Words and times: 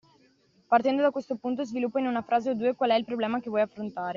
Partendo 0.67 1.03
da 1.03 1.11
questo 1.11 1.35
punto, 1.35 1.63
sviluppa 1.63 1.99
in 1.99 2.07
una 2.07 2.23
frase 2.23 2.49
o 2.49 2.53
due 2.55 2.73
qual 2.73 2.89
è 2.89 2.95
il 2.95 3.05
problema 3.05 3.39
che 3.39 3.49
vuoi 3.49 3.61
affrontare. 3.61 4.09